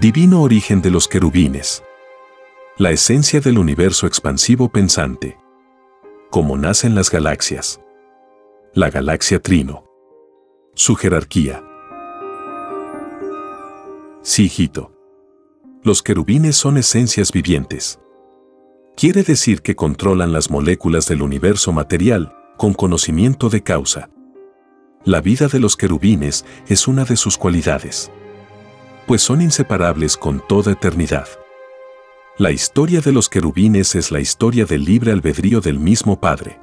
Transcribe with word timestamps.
Divino 0.00 0.40
origen 0.40 0.80
de 0.80 0.90
los 0.90 1.06
querubines. 1.08 1.82
La 2.78 2.90
esencia 2.90 3.40
del 3.40 3.58
universo 3.58 4.06
expansivo 4.06 4.70
pensante. 4.70 5.36
Cómo 6.30 6.56
nacen 6.56 6.94
las 6.94 7.10
galaxias. 7.10 7.82
La 8.72 8.88
galaxia 8.88 9.42
Trino. 9.42 9.84
Su 10.74 10.94
jerarquía. 10.94 11.62
Sí, 14.22 14.44
hijito. 14.44 14.90
Los 15.82 16.02
querubines 16.02 16.56
son 16.56 16.78
esencias 16.78 17.30
vivientes. 17.30 18.00
Quiere 18.96 19.22
decir 19.22 19.60
que 19.60 19.76
controlan 19.76 20.32
las 20.32 20.48
moléculas 20.50 21.08
del 21.08 21.20
universo 21.20 21.72
material 21.72 22.34
con 22.56 22.72
conocimiento 22.72 23.50
de 23.50 23.62
causa. 23.62 24.08
La 25.04 25.20
vida 25.20 25.48
de 25.48 25.60
los 25.60 25.76
querubines 25.76 26.46
es 26.68 26.88
una 26.88 27.04
de 27.04 27.16
sus 27.16 27.36
cualidades 27.36 28.10
pues 29.06 29.22
son 29.22 29.42
inseparables 29.42 30.16
con 30.16 30.42
toda 30.46 30.72
eternidad. 30.72 31.28
La 32.38 32.50
historia 32.50 33.00
de 33.00 33.12
los 33.12 33.28
querubines 33.28 33.94
es 33.94 34.10
la 34.10 34.20
historia 34.20 34.64
del 34.64 34.84
libre 34.84 35.12
albedrío 35.12 35.60
del 35.60 35.78
mismo 35.78 36.20
Padre. 36.20 36.58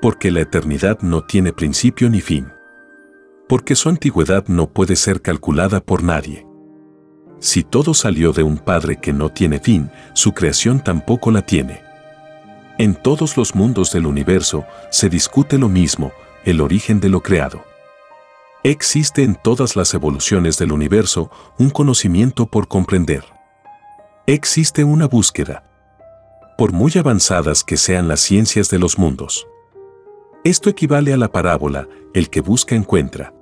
Porque 0.00 0.30
la 0.30 0.40
eternidad 0.40 1.00
no 1.02 1.24
tiene 1.24 1.52
principio 1.52 2.08
ni 2.08 2.20
fin. 2.20 2.48
Porque 3.48 3.74
su 3.74 3.88
antigüedad 3.88 4.46
no 4.48 4.70
puede 4.70 4.96
ser 4.96 5.20
calculada 5.20 5.80
por 5.80 6.02
nadie. 6.02 6.46
Si 7.40 7.64
todo 7.64 7.94
salió 7.94 8.32
de 8.32 8.42
un 8.42 8.58
Padre 8.58 8.98
que 9.00 9.12
no 9.12 9.30
tiene 9.30 9.60
fin, 9.60 9.90
su 10.14 10.32
creación 10.32 10.82
tampoco 10.82 11.30
la 11.30 11.42
tiene. 11.42 11.82
En 12.78 12.94
todos 12.94 13.36
los 13.36 13.54
mundos 13.54 13.92
del 13.92 14.06
universo 14.06 14.64
se 14.90 15.08
discute 15.08 15.58
lo 15.58 15.68
mismo, 15.68 16.12
el 16.44 16.60
origen 16.60 17.00
de 17.00 17.08
lo 17.08 17.22
creado. 17.22 17.64
Existe 18.68 19.22
en 19.22 19.34
todas 19.34 19.76
las 19.76 19.94
evoluciones 19.94 20.58
del 20.58 20.72
universo 20.72 21.30
un 21.58 21.70
conocimiento 21.70 22.44
por 22.44 22.68
comprender. 22.68 23.24
Existe 24.26 24.84
una 24.84 25.08
búsqueda. 25.08 25.64
Por 26.58 26.72
muy 26.72 26.92
avanzadas 26.98 27.64
que 27.64 27.78
sean 27.78 28.08
las 28.08 28.20
ciencias 28.20 28.68
de 28.68 28.78
los 28.78 28.98
mundos. 28.98 29.46
Esto 30.44 30.68
equivale 30.68 31.14
a 31.14 31.16
la 31.16 31.32
parábola, 31.32 31.88
el 32.12 32.28
que 32.28 32.42
busca 32.42 32.74
encuentra. 32.74 33.32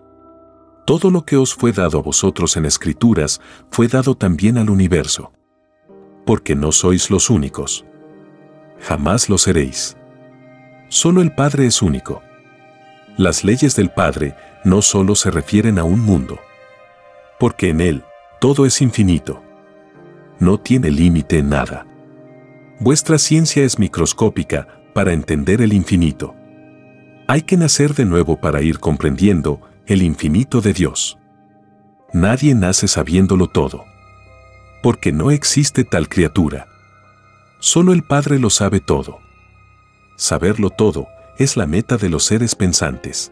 Todo 0.87 1.11
lo 1.11 1.25
que 1.25 1.37
os 1.37 1.57
fue 1.57 1.73
dado 1.73 1.99
a 1.99 2.03
vosotros 2.03 2.57
en 2.57 2.65
escrituras 2.65 3.41
fue 3.73 3.89
dado 3.89 4.15
también 4.15 4.59
al 4.59 4.71
universo. 4.71 5.33
Porque 6.25 6.55
no 6.55 6.71
sois 6.71 7.11
los 7.11 7.31
únicos. 7.31 7.85
Jamás 8.79 9.29
lo 9.29 9.39
seréis. 9.39 9.97
Solo 10.89 11.21
el 11.21 11.35
Padre 11.35 11.67
es 11.67 11.83
único. 11.83 12.23
Las 13.17 13.43
leyes 13.43 13.75
del 13.75 13.91
Padre 13.91 14.37
no 14.67 14.83
solo 14.83 15.15
se 15.15 15.31
refieren 15.31 15.79
a 15.79 15.85
un 15.85 16.01
mundo. 16.01 16.41
Porque 17.39 17.69
en 17.69 17.81
él, 17.81 18.05
todo 18.41 18.67
es 18.67 18.83
infinito. 18.83 19.41
No 20.41 20.59
tiene 20.59 20.91
límite 20.91 21.39
en 21.39 21.51
nada. 21.51 21.87
Vuestra 22.81 23.17
ciencia 23.19 23.63
es 23.63 23.79
microscópica 23.79 24.67
para 24.93 25.13
entender 25.13 25.63
el 25.63 25.73
infinito. 25.73 26.35
Hay 27.29 27.43
que 27.43 27.57
nacer 27.57 27.95
de 27.95 28.07
nuevo 28.07 28.41
para 28.41 28.61
ir 28.61 28.81
comprendiendo 28.81 29.61
el 29.87 30.03
infinito 30.03 30.61
de 30.61 30.73
Dios. 30.73 31.17
Nadie 32.13 32.57
nace 32.57 32.89
sabiéndolo 32.89 33.47
todo. 33.47 33.85
Porque 34.83 35.13
no 35.13 35.31
existe 35.31 35.85
tal 35.85 36.09
criatura. 36.09 36.67
Solo 37.61 37.93
el 37.93 38.03
Padre 38.03 38.41
lo 38.41 38.51
sabe 38.51 38.81
todo. 38.81 39.21
Saberlo 40.17 40.71
todo 40.71 41.07
es 41.39 41.57
la 41.57 41.67
meta 41.67 41.97
de 41.99 42.09
los 42.09 42.25
seres 42.25 42.57
pensantes. 42.57 43.31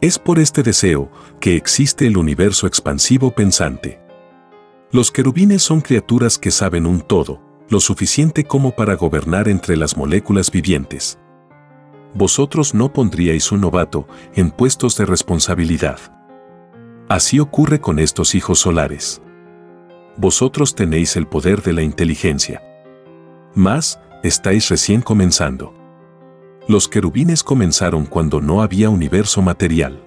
Es 0.00 0.16
por 0.20 0.38
este 0.38 0.62
deseo 0.62 1.10
que 1.40 1.56
existe 1.56 2.06
el 2.06 2.16
universo 2.16 2.68
expansivo 2.68 3.32
pensante. 3.32 4.00
Los 4.92 5.10
querubines 5.10 5.64
son 5.64 5.80
criaturas 5.80 6.38
que 6.38 6.52
saben 6.52 6.86
un 6.86 7.00
todo, 7.00 7.42
lo 7.68 7.80
suficiente 7.80 8.44
como 8.44 8.76
para 8.76 8.94
gobernar 8.94 9.48
entre 9.48 9.76
las 9.76 9.96
moléculas 9.96 10.52
vivientes. 10.52 11.18
Vosotros 12.14 12.74
no 12.74 12.92
pondríais 12.92 13.50
un 13.50 13.60
novato 13.60 14.06
en 14.36 14.52
puestos 14.52 14.96
de 14.96 15.04
responsabilidad. 15.04 15.98
Así 17.08 17.40
ocurre 17.40 17.80
con 17.80 17.98
estos 17.98 18.36
hijos 18.36 18.60
solares. 18.60 19.20
Vosotros 20.16 20.76
tenéis 20.76 21.16
el 21.16 21.26
poder 21.26 21.62
de 21.62 21.72
la 21.72 21.82
inteligencia. 21.82 22.62
Más, 23.52 23.98
estáis 24.22 24.68
recién 24.68 25.02
comenzando. 25.02 25.74
Los 26.68 26.86
querubines 26.86 27.42
comenzaron 27.42 28.04
cuando 28.04 28.42
no 28.42 28.60
había 28.60 28.90
universo 28.90 29.40
material. 29.40 30.04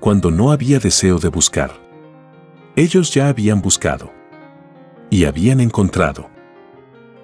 Cuando 0.00 0.32
no 0.32 0.50
había 0.50 0.80
deseo 0.80 1.20
de 1.20 1.28
buscar. 1.28 1.70
Ellos 2.74 3.14
ya 3.14 3.28
habían 3.28 3.62
buscado. 3.62 4.12
Y 5.10 5.26
habían 5.26 5.60
encontrado. 5.60 6.28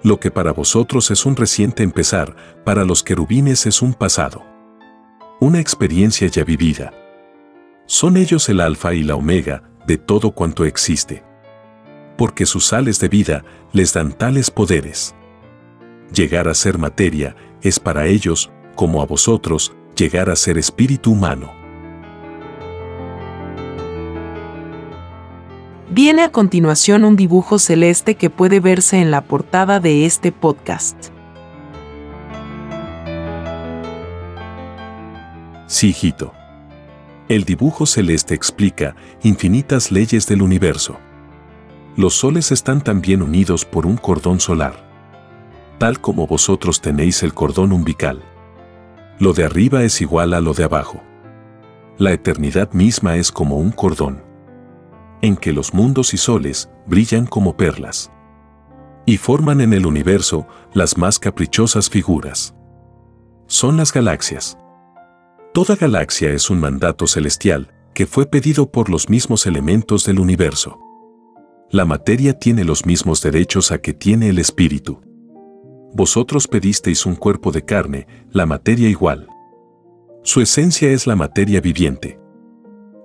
Lo 0.01 0.21
que 0.21 0.31
para 0.31 0.53
vosotros 0.53 1.11
es 1.11 1.25
un 1.25 1.35
reciente 1.35 1.83
empezar, 1.83 2.37
para 2.63 2.85
los 2.85 3.03
querubines 3.03 3.65
es 3.65 3.81
un 3.81 3.93
pasado. 3.93 4.45
Una 5.41 5.59
experiencia 5.59 6.29
ya 6.29 6.45
vivida. 6.45 6.93
Son 7.85 8.15
ellos 8.15 8.47
el 8.47 8.61
alfa 8.61 8.93
y 8.93 9.03
la 9.03 9.15
omega 9.15 9.63
de 9.85 9.97
todo 9.97 10.31
cuanto 10.31 10.63
existe. 10.63 11.21
Porque 12.17 12.45
sus 12.45 12.67
sales 12.67 13.01
de 13.01 13.09
vida 13.09 13.43
les 13.73 13.91
dan 13.91 14.13
tales 14.13 14.51
poderes. 14.51 15.15
Llegar 16.13 16.47
a 16.47 16.53
ser 16.53 16.77
materia 16.77 17.35
es 17.61 17.79
para 17.79 18.05
ellos, 18.05 18.51
como 18.75 19.01
a 19.01 19.05
vosotros, 19.05 19.75
llegar 19.95 20.29
a 20.29 20.35
ser 20.35 20.57
espíritu 20.57 21.11
humano. 21.11 21.51
Viene 25.89 26.23
a 26.23 26.31
continuación 26.31 27.03
un 27.03 27.15
dibujo 27.15 27.59
celeste 27.59 28.15
que 28.15 28.29
puede 28.29 28.59
verse 28.59 28.97
en 29.01 29.09
la 29.09 29.21
portada 29.21 29.79
de 29.79 30.05
este 30.05 30.31
podcast. 30.31 30.95
Sí, 35.65 35.89
hijito. 35.89 36.33
El 37.29 37.43
dibujo 37.43 37.85
celeste 37.85 38.35
explica 38.35 38.95
infinitas 39.23 39.91
leyes 39.91 40.27
del 40.27 40.41
universo. 40.41 40.97
Los 41.95 42.13
soles 42.13 42.51
están 42.51 42.81
también 42.81 43.21
unidos 43.21 43.65
por 43.65 43.85
un 43.85 43.97
cordón 43.97 44.39
solar 44.39 44.86
tal 45.77 46.01
como 46.01 46.27
vosotros 46.27 46.81
tenéis 46.81 47.23
el 47.23 47.33
cordón 47.33 47.71
umbilical. 47.71 48.21
Lo 49.19 49.33
de 49.33 49.45
arriba 49.45 49.83
es 49.83 50.01
igual 50.01 50.33
a 50.33 50.41
lo 50.41 50.53
de 50.53 50.63
abajo. 50.63 51.01
La 51.97 52.13
eternidad 52.13 52.71
misma 52.73 53.17
es 53.17 53.31
como 53.31 53.57
un 53.57 53.71
cordón, 53.71 54.23
en 55.21 55.35
que 55.35 55.53
los 55.53 55.73
mundos 55.73 56.13
y 56.13 56.17
soles 56.17 56.69
brillan 56.85 57.25
como 57.25 57.57
perlas, 57.57 58.11
y 59.05 59.17
forman 59.17 59.61
en 59.61 59.73
el 59.73 59.85
universo 59.85 60.47
las 60.73 60.97
más 60.97 61.17
caprichosas 61.17 61.89
figuras. 61.89 62.53
Son 63.47 63.77
las 63.77 63.91
galaxias. 63.93 64.57
Toda 65.53 65.75
galaxia 65.75 66.31
es 66.31 66.49
un 66.49 66.59
mandato 66.59 67.07
celestial 67.07 67.73
que 67.95 68.05
fue 68.05 68.27
pedido 68.27 68.69
por 68.69 68.89
los 68.89 69.09
mismos 69.09 69.47
elementos 69.47 70.05
del 70.05 70.19
universo. 70.19 70.79
La 71.71 71.83
materia 71.83 72.37
tiene 72.37 72.63
los 72.63 72.85
mismos 72.85 73.21
derechos 73.23 73.71
a 73.71 73.79
que 73.79 73.93
tiene 73.93 74.29
el 74.29 74.37
espíritu. 74.37 75.01
Vosotros 75.93 76.47
pedisteis 76.47 77.05
un 77.05 77.15
cuerpo 77.15 77.51
de 77.51 77.63
carne, 77.63 78.07
la 78.31 78.45
materia 78.45 78.89
igual. 78.89 79.27
Su 80.23 80.41
esencia 80.41 80.89
es 80.89 81.07
la 81.07 81.15
materia 81.15 81.61
viviente, 81.61 82.19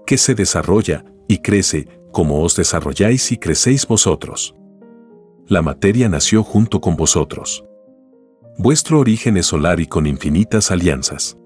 que 0.06 0.19
se 0.19 0.34
desarrolla 0.34 1.05
y 1.29 1.38
crece 1.38 1.87
como 2.11 2.43
os 2.43 2.56
desarrolláis 2.56 3.32
y 3.32 3.38
crecéis 3.38 3.87
vosotros. 3.87 4.55
La 5.46 5.62
materia 5.62 6.08
nació 6.08 6.43
junto 6.43 6.81
con 6.81 6.96
vosotros. 6.96 7.64
Vuestro 8.58 9.00
origen 9.00 9.37
es 9.37 9.46
solar 9.46 9.81
y 9.81 9.87
con 9.87 10.06
infinitas 10.06 10.70
alianzas. 10.70 11.38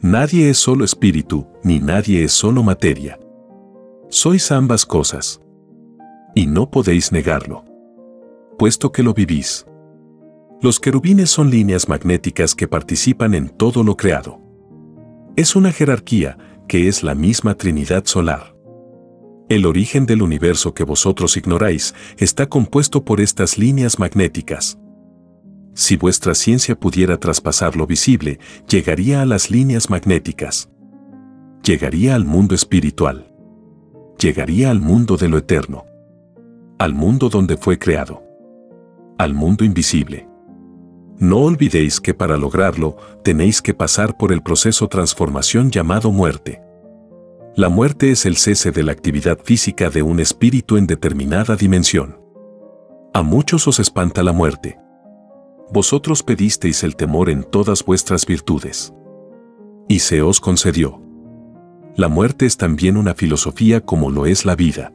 Nadie 0.00 0.50
es 0.50 0.58
solo 0.58 0.84
espíritu, 0.84 1.46
ni 1.62 1.78
nadie 1.78 2.24
es 2.24 2.32
solo 2.32 2.62
materia. 2.62 3.18
Sois 4.08 4.50
ambas 4.52 4.86
cosas. 4.86 5.40
Y 6.34 6.46
no 6.46 6.70
podéis 6.70 7.12
negarlo. 7.12 7.64
Puesto 8.58 8.92
que 8.92 9.02
lo 9.02 9.14
vivís. 9.14 9.66
Los 10.62 10.78
querubines 10.78 11.28
son 11.28 11.50
líneas 11.50 11.88
magnéticas 11.88 12.54
que 12.54 12.68
participan 12.68 13.34
en 13.34 13.48
todo 13.48 13.82
lo 13.82 13.96
creado. 13.96 14.40
Es 15.34 15.56
una 15.56 15.72
jerarquía 15.72 16.38
que 16.68 16.86
es 16.86 17.02
la 17.02 17.16
misma 17.16 17.56
Trinidad 17.56 18.04
solar. 18.04 18.54
El 19.48 19.66
origen 19.66 20.06
del 20.06 20.22
universo 20.22 20.72
que 20.72 20.84
vosotros 20.84 21.36
ignoráis 21.36 21.96
está 22.16 22.48
compuesto 22.48 23.04
por 23.04 23.20
estas 23.20 23.58
líneas 23.58 23.98
magnéticas. 23.98 24.78
Si 25.74 25.96
vuestra 25.96 26.32
ciencia 26.32 26.78
pudiera 26.78 27.18
traspasar 27.18 27.74
lo 27.74 27.88
visible, 27.88 28.38
llegaría 28.68 29.20
a 29.20 29.26
las 29.26 29.50
líneas 29.50 29.90
magnéticas. 29.90 30.70
Llegaría 31.64 32.14
al 32.14 32.24
mundo 32.24 32.54
espiritual. 32.54 33.34
Llegaría 34.16 34.70
al 34.70 34.78
mundo 34.78 35.16
de 35.16 35.28
lo 35.28 35.38
eterno. 35.38 35.86
Al 36.78 36.94
mundo 36.94 37.28
donde 37.30 37.56
fue 37.56 37.80
creado. 37.80 38.22
Al 39.18 39.34
mundo 39.34 39.64
invisible. 39.64 40.28
No 41.18 41.38
olvidéis 41.38 42.00
que 42.00 42.14
para 42.14 42.36
lograrlo 42.36 42.96
tenéis 43.22 43.62
que 43.62 43.74
pasar 43.74 44.16
por 44.16 44.32
el 44.32 44.42
proceso 44.42 44.88
transformación 44.88 45.70
llamado 45.70 46.10
muerte. 46.10 46.60
La 47.54 47.68
muerte 47.68 48.10
es 48.10 48.26
el 48.26 48.36
cese 48.36 48.72
de 48.72 48.82
la 48.82 48.92
actividad 48.92 49.38
física 49.38 49.90
de 49.90 50.02
un 50.02 50.20
espíritu 50.20 50.78
en 50.78 50.86
determinada 50.86 51.54
dimensión. 51.54 52.18
A 53.12 53.22
muchos 53.22 53.68
os 53.68 53.78
espanta 53.78 54.22
la 54.22 54.32
muerte. 54.32 54.78
Vosotros 55.70 56.22
pedisteis 56.22 56.82
el 56.82 56.96
temor 56.96 57.30
en 57.30 57.44
todas 57.44 57.84
vuestras 57.84 58.26
virtudes. 58.26 58.92
Y 59.88 59.98
se 59.98 60.22
os 60.22 60.40
concedió. 60.40 61.00
La 61.94 62.08
muerte 62.08 62.46
es 62.46 62.56
también 62.56 62.96
una 62.96 63.14
filosofía 63.14 63.82
como 63.82 64.10
lo 64.10 64.24
es 64.26 64.46
la 64.46 64.56
vida. 64.56 64.92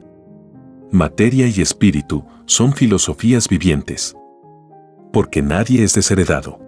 Materia 0.90 1.46
y 1.46 1.60
espíritu 1.60 2.24
son 2.46 2.72
filosofías 2.72 3.48
vivientes 3.48 4.17
porque 5.12 5.42
nadie 5.42 5.82
es 5.84 5.94
desheredado. 5.94 6.60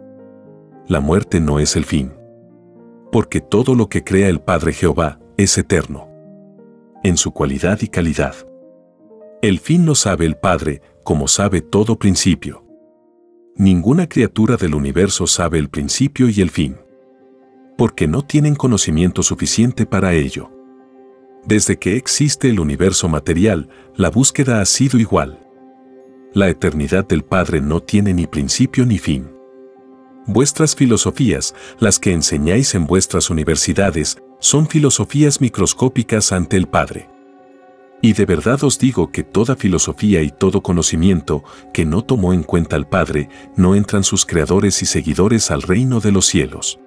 La 0.87 1.01
muerte 1.01 1.41
no 1.41 1.61
es 1.61 1.77
el 1.77 1.85
fin. 1.85 2.13
Porque 3.13 3.41
todo 3.41 3.75
lo 3.75 3.89
que 3.89 4.03
crea 4.05 4.29
el 4.29 4.41
Padre 4.41 4.73
Jehová 4.73 5.21
es 5.37 5.57
eterno. 5.59 6.09
En 7.03 7.17
su 7.17 7.33
cualidad 7.33 7.81
y 7.83 7.89
calidad. 7.89 8.35
El 9.43 9.59
fin 9.59 9.87
lo 9.87 9.95
sabe 9.95 10.27
el 10.27 10.37
Padre, 10.37 10.83
como 11.05 11.29
sabe 11.29 11.61
todo 11.61 11.99
principio. 11.99 12.65
Ninguna 13.57 14.09
criatura 14.09 14.57
del 14.57 14.75
universo 14.75 15.27
sabe 15.27 15.59
el 15.59 15.69
principio 15.69 16.29
y 16.29 16.41
el 16.41 16.51
fin. 16.51 16.77
Porque 17.77 18.07
no 18.07 18.23
tienen 18.23 18.55
conocimiento 18.55 19.23
suficiente 19.23 19.87
para 19.87 20.13
ello. 20.13 20.51
Desde 21.45 21.79
que 21.79 21.97
existe 21.97 22.51
el 22.51 22.61
universo 22.61 23.09
material, 23.09 23.69
la 23.97 24.11
búsqueda 24.11 24.61
ha 24.61 24.67
sido 24.67 24.99
igual 24.99 25.40
la 26.33 26.49
eternidad 26.49 27.07
del 27.07 27.25
Padre 27.25 27.61
no 27.61 27.81
tiene 27.81 28.15
ni 28.15 28.27
principio 28.27 28.87
ni 28.87 28.99
fin. 28.99 29.31
Vuestras 30.27 30.77
filosofías, 30.77 31.55
las 31.81 31.99
que 31.99 32.13
enseñáis 32.13 32.75
en 32.75 32.87
vuestras 32.87 33.31
universidades, 33.31 34.19
son 34.39 34.69
filosofías 34.69 35.41
microscópicas 35.41 36.33
ante 36.33 36.57
el 36.57 36.69
Padre. 36.69 37.09
Y 38.03 38.15
de 38.15 38.25
verdad 38.27 38.63
os 38.65 38.79
digo 38.79 39.11
que 39.11 39.25
toda 39.25 39.57
filosofía 39.57 40.23
y 40.23 40.31
todo 40.31 40.63
conocimiento 40.63 41.43
que 41.75 41.85
no 41.85 42.03
tomó 42.03 42.33
en 42.33 42.43
cuenta 42.43 42.77
al 42.77 42.89
Padre, 42.89 43.29
no 43.57 43.75
entran 43.75 44.05
sus 44.05 44.25
creadores 44.25 44.83
y 44.83 44.87
seguidores 44.87 45.51
al 45.51 45.63
reino 45.63 46.01
de 46.01 46.13
los 46.13 46.27
cielos. 46.27 46.79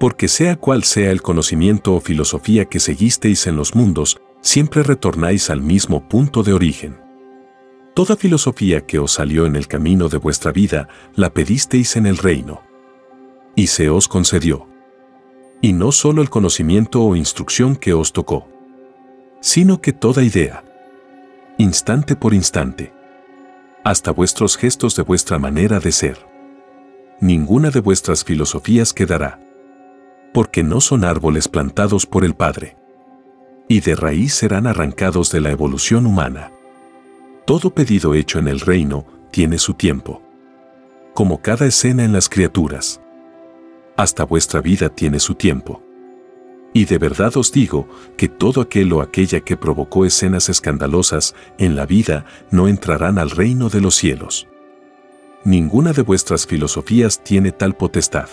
Porque 0.00 0.28
sea 0.28 0.56
cual 0.56 0.82
sea 0.82 1.10
el 1.10 1.22
conocimiento 1.22 1.94
o 1.94 2.00
filosofía 2.00 2.64
que 2.64 2.80
seguisteis 2.80 3.46
en 3.46 3.56
los 3.56 3.74
mundos, 3.74 4.20
siempre 4.40 4.82
retornáis 4.82 5.48
al 5.50 5.60
mismo 5.60 6.08
punto 6.08 6.42
de 6.42 6.52
origen. 6.52 7.05
Toda 7.96 8.14
filosofía 8.14 8.82
que 8.82 8.98
os 8.98 9.12
salió 9.12 9.46
en 9.46 9.56
el 9.56 9.68
camino 9.68 10.10
de 10.10 10.18
vuestra 10.18 10.52
vida, 10.52 10.86
la 11.14 11.32
pedisteis 11.32 11.96
en 11.96 12.04
el 12.04 12.18
reino. 12.18 12.60
Y 13.54 13.68
se 13.68 13.88
os 13.88 14.06
concedió. 14.06 14.68
Y 15.62 15.72
no 15.72 15.92
solo 15.92 16.20
el 16.20 16.28
conocimiento 16.28 17.02
o 17.02 17.16
instrucción 17.16 17.74
que 17.74 17.94
os 17.94 18.12
tocó, 18.12 18.46
sino 19.40 19.80
que 19.80 19.94
toda 19.94 20.22
idea, 20.22 20.62
instante 21.56 22.16
por 22.16 22.34
instante, 22.34 22.92
hasta 23.82 24.10
vuestros 24.10 24.58
gestos 24.58 24.94
de 24.94 25.02
vuestra 25.02 25.38
manera 25.38 25.80
de 25.80 25.90
ser. 25.90 26.18
Ninguna 27.22 27.70
de 27.70 27.80
vuestras 27.80 28.24
filosofías 28.24 28.92
quedará, 28.92 29.40
porque 30.34 30.62
no 30.62 30.82
son 30.82 31.02
árboles 31.02 31.48
plantados 31.48 32.04
por 32.04 32.26
el 32.26 32.34
Padre, 32.34 32.76
y 33.68 33.80
de 33.80 33.96
raíz 33.96 34.34
serán 34.34 34.66
arrancados 34.66 35.32
de 35.32 35.40
la 35.40 35.50
evolución 35.50 36.04
humana. 36.04 36.52
Todo 37.46 37.70
pedido 37.70 38.14
hecho 38.14 38.40
en 38.40 38.48
el 38.48 38.58
reino 38.58 39.06
tiene 39.30 39.58
su 39.58 39.74
tiempo. 39.74 40.20
Como 41.14 41.42
cada 41.42 41.64
escena 41.66 42.04
en 42.04 42.12
las 42.12 42.28
criaturas. 42.28 43.00
Hasta 43.96 44.24
vuestra 44.24 44.60
vida 44.60 44.88
tiene 44.88 45.20
su 45.20 45.36
tiempo. 45.36 45.80
Y 46.74 46.86
de 46.86 46.98
verdad 46.98 47.36
os 47.36 47.52
digo 47.52 47.88
que 48.16 48.28
todo 48.28 48.60
aquel 48.60 48.92
o 48.92 49.00
aquella 49.00 49.42
que 49.42 49.56
provocó 49.56 50.04
escenas 50.04 50.48
escandalosas 50.48 51.36
en 51.56 51.76
la 51.76 51.86
vida 51.86 52.24
no 52.50 52.66
entrarán 52.66 53.16
al 53.16 53.30
reino 53.30 53.68
de 53.68 53.80
los 53.80 53.94
cielos. 53.94 54.48
Ninguna 55.44 55.92
de 55.92 56.02
vuestras 56.02 56.48
filosofías 56.48 57.22
tiene 57.22 57.52
tal 57.52 57.76
potestad. 57.76 58.28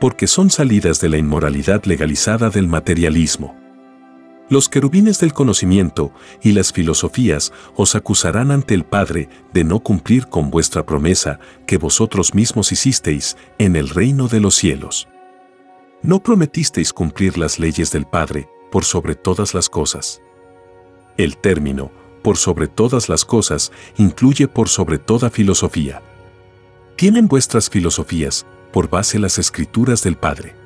Porque 0.00 0.26
son 0.26 0.50
salidas 0.50 1.00
de 1.00 1.10
la 1.10 1.18
inmoralidad 1.18 1.84
legalizada 1.84 2.50
del 2.50 2.66
materialismo. 2.66 3.54
Los 4.50 4.68
querubines 4.68 5.20
del 5.20 5.32
conocimiento 5.32 6.12
y 6.42 6.50
las 6.50 6.72
filosofías 6.72 7.52
os 7.76 7.94
acusarán 7.94 8.50
ante 8.50 8.74
el 8.74 8.84
Padre 8.84 9.28
de 9.54 9.62
no 9.62 9.78
cumplir 9.78 10.26
con 10.26 10.50
vuestra 10.50 10.84
promesa 10.84 11.38
que 11.68 11.78
vosotros 11.78 12.34
mismos 12.34 12.72
hicisteis 12.72 13.36
en 13.58 13.76
el 13.76 13.88
reino 13.88 14.26
de 14.26 14.40
los 14.40 14.56
cielos. 14.56 15.06
No 16.02 16.20
prometisteis 16.20 16.92
cumplir 16.92 17.38
las 17.38 17.60
leyes 17.60 17.92
del 17.92 18.06
Padre 18.06 18.48
por 18.72 18.84
sobre 18.84 19.14
todas 19.14 19.54
las 19.54 19.68
cosas. 19.68 20.20
El 21.16 21.36
término, 21.36 21.92
por 22.22 22.36
sobre 22.36 22.66
todas 22.66 23.08
las 23.08 23.24
cosas, 23.24 23.70
incluye 23.98 24.48
por 24.48 24.68
sobre 24.68 24.98
toda 24.98 25.30
filosofía. 25.30 26.02
Tienen 26.96 27.28
vuestras 27.28 27.70
filosofías 27.70 28.46
por 28.72 28.90
base 28.90 29.20
las 29.20 29.38
escrituras 29.38 30.02
del 30.02 30.16
Padre. 30.16 30.59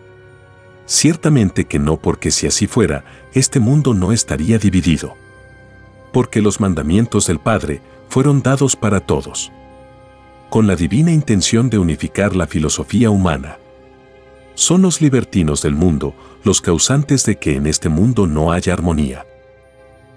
Ciertamente 0.87 1.65
que 1.65 1.79
no 1.79 1.97
porque 1.97 2.31
si 2.31 2.47
así 2.47 2.67
fuera, 2.67 3.05
este 3.33 3.61
mundo 3.61 3.95
no 3.95 4.13
estaría 4.13 4.59
dividido. 4.59 5.17
Porque 6.13 6.43
los 6.43 6.61
mandamientos 6.61 7.27
del 7.27 7.39
Padre 7.39 7.81
fueron 8.09 8.43
dados 8.43 8.77
para 8.77 9.01
todos. 9.01 9.51
Con 10.51 10.67
la 10.67 10.77
divina 10.77 11.11
intención 11.11 11.71
de 11.71 11.79
unificar 11.79 12.37
la 12.37 12.47
filosofía 12.47 13.11
humana. 13.11 13.59
Son 14.55 14.83
los 14.83 15.01
libertinos 15.01 15.63
del 15.63 15.75
mundo 15.75 16.15
los 16.45 16.61
causantes 16.61 17.25
de 17.25 17.37
que 17.37 17.57
en 17.57 17.67
este 17.67 17.89
mundo 17.89 18.27
no 18.27 18.53
haya 18.53 18.73
armonía. 18.73 19.27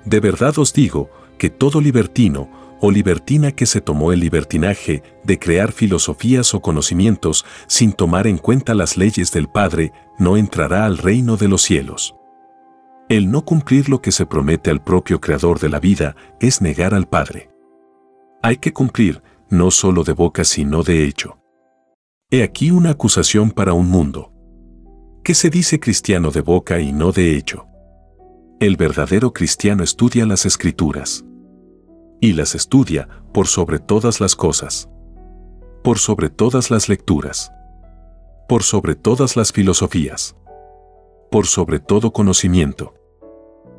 De 0.05 0.19
verdad 0.19 0.57
os 0.59 0.73
digo 0.73 1.09
que 1.37 1.49
todo 1.49 1.81
libertino 1.81 2.49
o 2.79 2.91
libertina 2.91 3.51
que 3.51 3.65
se 3.65 3.81
tomó 3.81 4.11
el 4.11 4.19
libertinaje 4.19 5.01
de 5.23 5.39
crear 5.39 5.71
filosofías 5.71 6.53
o 6.53 6.61
conocimientos 6.61 7.45
sin 7.67 7.93
tomar 7.93 8.27
en 8.27 8.37
cuenta 8.37 8.75
las 8.75 8.97
leyes 8.97 9.31
del 9.31 9.47
Padre, 9.47 9.91
no 10.17 10.37
entrará 10.37 10.85
al 10.85 10.97
reino 10.97 11.37
de 11.37 11.47
los 11.47 11.61
cielos. 11.61 12.15
El 13.09 13.31
no 13.31 13.45
cumplir 13.45 13.89
lo 13.89 14.01
que 14.01 14.11
se 14.11 14.25
promete 14.25 14.69
al 14.69 14.83
propio 14.83 15.21
Creador 15.21 15.59
de 15.59 15.69
la 15.69 15.79
vida 15.79 16.15
es 16.39 16.61
negar 16.61 16.93
al 16.93 17.07
Padre. 17.07 17.49
Hay 18.41 18.57
que 18.57 18.73
cumplir, 18.73 19.21
no 19.49 19.71
solo 19.71 20.03
de 20.03 20.13
boca 20.13 20.43
sino 20.43 20.83
de 20.83 21.05
hecho. 21.05 21.37
He 22.29 22.43
aquí 22.43 22.71
una 22.71 22.91
acusación 22.91 23.51
para 23.51 23.73
un 23.73 23.89
mundo. 23.89 24.33
¿Qué 25.23 25.33
se 25.33 25.49
dice 25.49 25.79
cristiano 25.79 26.31
de 26.31 26.41
boca 26.41 26.79
y 26.79 26.91
no 26.91 27.11
de 27.11 27.37
hecho? 27.37 27.67
El 28.59 28.75
verdadero 28.75 29.33
cristiano 29.33 29.83
estudia 29.83 30.25
las 30.25 30.45
escrituras 30.45 31.23
y 32.19 32.33
las 32.33 32.55
estudia 32.55 33.07
por 33.33 33.47
sobre 33.47 33.79
todas 33.79 34.19
las 34.19 34.35
cosas, 34.35 34.89
por 35.83 35.99
sobre 35.99 36.29
todas 36.29 36.71
las 36.71 36.89
lecturas, 36.89 37.51
por 38.47 38.63
sobre 38.63 38.95
todas 38.95 39.35
las 39.35 39.51
filosofías, 39.51 40.35
por 41.29 41.47
sobre 41.47 41.79
todo 41.79 42.11
conocimiento. 42.11 42.93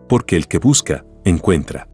Porque 0.09 0.37
el 0.37 0.47
que 0.47 0.59
busca, 0.59 1.05
encuentra. 1.25 1.89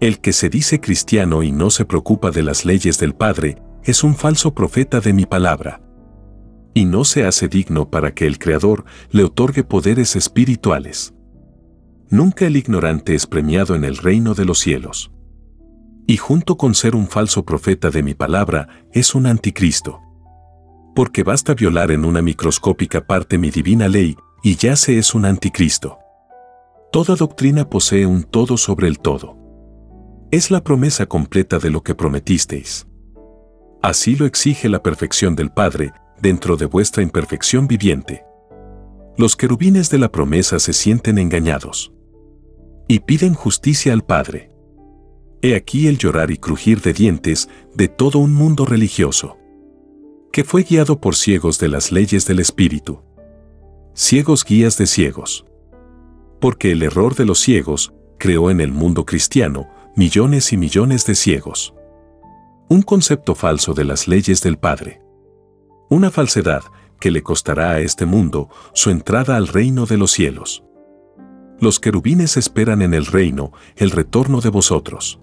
El 0.00 0.20
que 0.20 0.32
se 0.32 0.48
dice 0.48 0.80
cristiano 0.80 1.42
y 1.42 1.52
no 1.52 1.70
se 1.70 1.84
preocupa 1.84 2.30
de 2.30 2.42
las 2.42 2.64
leyes 2.64 2.98
del 2.98 3.14
Padre, 3.14 3.62
es 3.84 4.04
un 4.04 4.14
falso 4.14 4.52
profeta 4.52 5.00
de 5.00 5.12
mi 5.12 5.26
palabra. 5.26 5.80
Y 6.74 6.84
no 6.84 7.04
se 7.04 7.24
hace 7.24 7.48
digno 7.48 7.88
para 7.88 8.12
que 8.12 8.26
el 8.26 8.38
Creador 8.38 8.84
le 9.10 9.24
otorgue 9.24 9.64
poderes 9.64 10.16
espirituales. 10.16 11.14
Nunca 12.10 12.46
el 12.46 12.56
ignorante 12.56 13.14
es 13.14 13.26
premiado 13.26 13.74
en 13.74 13.84
el 13.84 13.96
reino 13.96 14.34
de 14.34 14.44
los 14.44 14.60
cielos 14.60 15.10
Y 16.06 16.18
junto 16.18 16.56
con 16.56 16.76
ser 16.76 16.94
un 16.94 17.08
falso 17.08 17.44
profeta 17.44 17.90
de 17.90 18.02
mi 18.02 18.14
palabra, 18.14 18.68
es 18.92 19.14
un 19.14 19.26
anticristo. 19.26 20.05
Porque 20.96 21.22
basta 21.22 21.54
violar 21.54 21.90
en 21.90 22.06
una 22.06 22.22
microscópica 22.22 23.06
parte 23.06 23.36
mi 23.36 23.50
divina 23.50 23.86
ley, 23.86 24.16
y 24.42 24.56
ya 24.56 24.76
se 24.76 24.96
es 24.96 25.14
un 25.14 25.26
anticristo. 25.26 25.98
Toda 26.90 27.16
doctrina 27.16 27.68
posee 27.68 28.06
un 28.06 28.22
todo 28.22 28.56
sobre 28.56 28.88
el 28.88 28.98
todo. 28.98 29.36
Es 30.30 30.50
la 30.50 30.64
promesa 30.64 31.04
completa 31.04 31.58
de 31.58 31.68
lo 31.68 31.82
que 31.82 31.94
prometisteis. 31.94 32.86
Así 33.82 34.16
lo 34.16 34.24
exige 34.24 34.70
la 34.70 34.82
perfección 34.82 35.36
del 35.36 35.50
Padre, 35.50 35.92
dentro 36.22 36.56
de 36.56 36.64
vuestra 36.64 37.02
imperfección 37.02 37.68
viviente. 37.68 38.24
Los 39.18 39.36
querubines 39.36 39.90
de 39.90 39.98
la 39.98 40.10
promesa 40.10 40.58
se 40.58 40.72
sienten 40.72 41.18
engañados. 41.18 41.92
Y 42.88 43.00
piden 43.00 43.34
justicia 43.34 43.92
al 43.92 44.02
Padre. 44.02 44.50
He 45.42 45.56
aquí 45.56 45.88
el 45.88 45.98
llorar 45.98 46.30
y 46.30 46.38
crujir 46.38 46.80
de 46.80 46.94
dientes 46.94 47.50
de 47.74 47.88
todo 47.88 48.18
un 48.18 48.32
mundo 48.32 48.64
religioso, 48.64 49.36
que 50.36 50.44
fue 50.44 50.64
guiado 50.64 51.00
por 51.00 51.16
ciegos 51.16 51.58
de 51.58 51.66
las 51.66 51.92
leyes 51.92 52.26
del 52.26 52.40
Espíritu. 52.40 53.00
Ciegos 53.94 54.44
guías 54.44 54.76
de 54.76 54.86
ciegos. 54.86 55.46
Porque 56.42 56.72
el 56.72 56.82
error 56.82 57.14
de 57.14 57.24
los 57.24 57.38
ciegos 57.38 57.94
creó 58.18 58.50
en 58.50 58.60
el 58.60 58.70
mundo 58.70 59.06
cristiano 59.06 59.66
millones 59.96 60.52
y 60.52 60.58
millones 60.58 61.06
de 61.06 61.14
ciegos. 61.14 61.72
Un 62.68 62.82
concepto 62.82 63.34
falso 63.34 63.72
de 63.72 63.86
las 63.86 64.08
leyes 64.08 64.42
del 64.42 64.58
Padre. 64.58 65.00
Una 65.88 66.10
falsedad 66.10 66.64
que 67.00 67.10
le 67.10 67.22
costará 67.22 67.70
a 67.70 67.80
este 67.80 68.04
mundo 68.04 68.50
su 68.74 68.90
entrada 68.90 69.36
al 69.36 69.48
reino 69.48 69.86
de 69.86 69.96
los 69.96 70.10
cielos. 70.10 70.62
Los 71.60 71.80
querubines 71.80 72.36
esperan 72.36 72.82
en 72.82 72.92
el 72.92 73.06
reino 73.06 73.52
el 73.74 73.90
retorno 73.90 74.42
de 74.42 74.50
vosotros. 74.50 75.18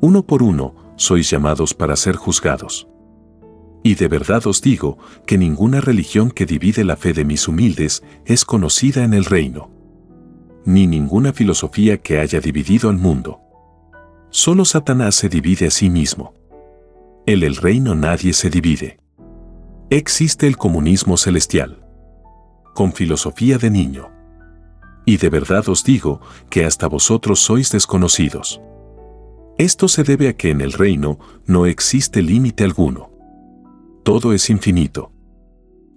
Uno 0.00 0.24
por 0.24 0.42
uno 0.42 0.94
sois 0.96 1.28
llamados 1.28 1.74
para 1.74 1.94
ser 1.94 2.16
juzgados. 2.16 2.88
Y 3.86 3.96
de 3.96 4.08
verdad 4.08 4.46
os 4.46 4.62
digo 4.62 4.96
que 5.26 5.36
ninguna 5.36 5.82
religión 5.82 6.30
que 6.30 6.46
divide 6.46 6.84
la 6.84 6.96
fe 6.96 7.12
de 7.12 7.26
mis 7.26 7.46
humildes 7.46 8.02
es 8.24 8.46
conocida 8.46 9.04
en 9.04 9.12
el 9.12 9.26
reino. 9.26 9.70
Ni 10.64 10.86
ninguna 10.86 11.34
filosofía 11.34 11.98
que 11.98 12.18
haya 12.18 12.40
dividido 12.40 12.88
al 12.88 12.96
mundo. 12.96 13.40
Solo 14.30 14.64
Satanás 14.64 15.16
se 15.16 15.28
divide 15.28 15.66
a 15.66 15.70
sí 15.70 15.90
mismo. 15.90 16.32
En 17.26 17.42
el 17.42 17.56
reino 17.56 17.94
nadie 17.94 18.32
se 18.32 18.48
divide. 18.48 18.98
Existe 19.90 20.46
el 20.46 20.56
comunismo 20.56 21.18
celestial. 21.18 21.84
Con 22.74 22.94
filosofía 22.94 23.58
de 23.58 23.68
niño. 23.68 24.10
Y 25.04 25.18
de 25.18 25.28
verdad 25.28 25.68
os 25.68 25.84
digo 25.84 26.22
que 26.48 26.64
hasta 26.64 26.86
vosotros 26.86 27.40
sois 27.40 27.70
desconocidos. 27.70 28.62
Esto 29.58 29.88
se 29.88 30.04
debe 30.04 30.28
a 30.28 30.32
que 30.32 30.48
en 30.48 30.62
el 30.62 30.72
reino 30.72 31.18
no 31.44 31.66
existe 31.66 32.22
límite 32.22 32.64
alguno. 32.64 33.13
Todo 34.04 34.34
es 34.34 34.50
infinito. 34.50 35.12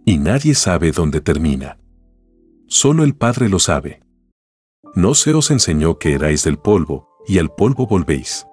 Y 0.06 0.18
nadie 0.18 0.56
sabe 0.56 0.94
dónde 0.94 1.20
termina. 1.20 1.78
Solo 2.68 3.04
el 3.04 3.16
Padre 3.16 3.50
lo 3.50 3.60
sabe. 3.60 4.02
No 4.96 5.14
se 5.14 5.34
os 5.34 5.52
enseñó 5.52 6.00
que 6.00 6.14
erais 6.14 6.46
del 6.46 6.58
polvo, 6.58 7.10
y 7.28 7.38
al 7.38 7.54
polvo 7.54 7.86
volvéis. 7.86 8.48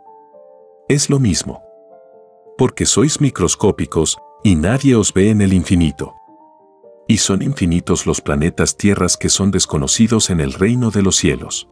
Es 0.88 1.08
lo 1.08 1.20
mismo. 1.20 1.62
Porque 2.58 2.84
sois 2.84 3.20
microscópicos 3.20 4.18
y 4.42 4.56
nadie 4.56 4.96
os 4.96 5.14
ve 5.14 5.30
en 5.30 5.40
el 5.40 5.52
infinito. 5.52 6.14
Y 7.06 7.18
son 7.18 7.40
infinitos 7.40 8.06
los 8.06 8.20
planetas 8.20 8.76
tierras 8.76 9.16
que 9.16 9.28
son 9.28 9.52
desconocidos 9.52 10.30
en 10.30 10.40
el 10.40 10.52
reino 10.52 10.90
de 10.90 11.02
los 11.02 11.14
cielos. 11.14 11.68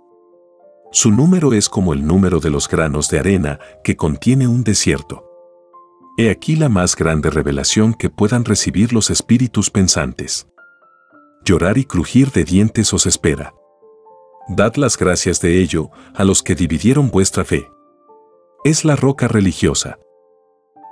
Su 0.93 1.11
número 1.11 1.53
es 1.53 1.69
como 1.69 1.95
el 1.95 2.07
número 2.07 2.39
de 2.39 2.51
los 2.51 2.69
granos 2.69 3.09
de 3.09 3.19
arena 3.19 3.59
que 3.83 3.97
contiene 3.97 4.47
un 4.47 4.63
desierto. 4.63 5.32
He 6.19 6.29
aquí 6.29 6.57
la 6.57 6.69
más 6.69 6.95
grande 6.95 7.31
revelación 7.31 7.95
que 7.95 8.11
puedan 8.11 8.45
recibir 8.45 8.93
los 8.93 9.09
espíritus 9.09 9.71
pensantes. 9.71 10.47
Llorar 11.43 11.79
y 11.79 11.87
crujir 11.87 12.31
de 12.33 12.45
dientes 12.45 12.93
os 12.93 13.07
espera. 13.07 13.55
Dad 14.49 14.75
las 14.77 14.99
gracias 14.99 15.41
de 15.41 15.61
ello 15.61 15.91
a 16.15 16.25
los 16.25 16.43
que 16.43 16.55
dividieron 16.55 17.11
vuestra 17.11 17.45
fe. 17.45 17.67
Es 18.63 18.85
la 18.85 18.95
roca 18.95 19.27
religiosa. 19.27 19.99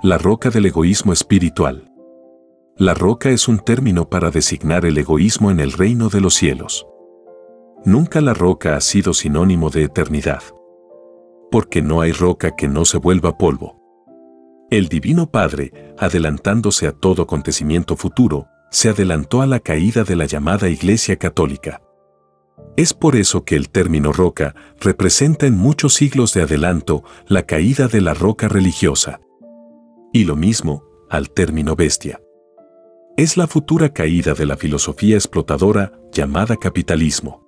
La 0.01 0.17
roca 0.17 0.49
del 0.49 0.65
egoísmo 0.65 1.13
espiritual. 1.13 1.91
La 2.75 2.95
roca 2.95 3.29
es 3.29 3.47
un 3.47 3.59
término 3.59 4.09
para 4.09 4.31
designar 4.31 4.85
el 4.85 4.97
egoísmo 4.97 5.51
en 5.51 5.59
el 5.59 5.71
reino 5.71 6.09
de 6.09 6.21
los 6.21 6.33
cielos. 6.33 6.87
Nunca 7.85 8.21
la 8.21 8.33
roca 8.33 8.75
ha 8.75 8.81
sido 8.81 9.13
sinónimo 9.13 9.69
de 9.69 9.83
eternidad. 9.83 10.41
Porque 11.51 11.83
no 11.83 12.01
hay 12.01 12.11
roca 12.11 12.55
que 12.55 12.67
no 12.67 12.85
se 12.85 12.97
vuelva 12.97 13.37
polvo. 13.37 13.80
El 14.71 14.87
Divino 14.87 15.29
Padre, 15.29 15.93
adelantándose 15.97 16.87
a 16.87 16.93
todo 16.93 17.23
acontecimiento 17.23 17.97
futuro, 17.97 18.47
se 18.71 18.87
adelantó 18.87 19.41
a 19.41 19.45
la 19.45 19.59
caída 19.59 20.05
de 20.05 20.15
la 20.15 20.25
llamada 20.25 20.69
Iglesia 20.69 21.17
Católica. 21.17 21.81
Es 22.77 22.93
por 22.93 23.17
eso 23.17 23.43
que 23.43 23.57
el 23.57 23.69
término 23.69 24.13
roca 24.13 24.55
representa 24.79 25.45
en 25.45 25.57
muchos 25.57 25.95
siglos 25.95 26.33
de 26.33 26.43
adelanto 26.43 27.03
la 27.27 27.43
caída 27.43 27.89
de 27.89 27.99
la 27.99 28.13
roca 28.13 28.47
religiosa. 28.47 29.19
Y 30.13 30.23
lo 30.23 30.37
mismo 30.37 30.85
al 31.09 31.31
término 31.31 31.75
bestia. 31.75 32.21
Es 33.17 33.35
la 33.35 33.47
futura 33.47 33.89
caída 33.89 34.35
de 34.35 34.45
la 34.45 34.55
filosofía 34.55 35.15
explotadora 35.15 35.99
llamada 36.13 36.55
capitalismo. 36.55 37.45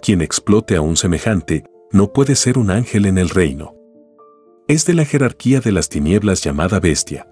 Quien 0.00 0.22
explote 0.22 0.76
a 0.76 0.82
un 0.82 0.96
semejante 0.96 1.64
no 1.90 2.12
puede 2.12 2.36
ser 2.36 2.58
un 2.58 2.70
ángel 2.70 3.06
en 3.06 3.18
el 3.18 3.28
reino. 3.28 3.77
Es 4.68 4.86
de 4.86 4.94
la 4.94 5.04
jerarquía 5.04 5.60
de 5.60 5.72
las 5.72 5.88
tinieblas 5.88 6.42
llamada 6.44 6.78
bestia. 6.78 7.26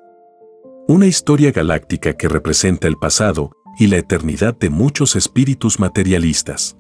Una 0.89 1.07
historia 1.07 1.53
galáctica 1.53 2.17
que 2.17 2.29
representa 2.29 2.89
el 2.89 2.97
pasado 2.97 3.53
y 3.79 3.87
la 3.87 3.99
eternidad 3.99 4.57
de 4.57 4.71
muchos 4.71 5.17
espíritus 5.17 5.79
materialistas 5.79 6.77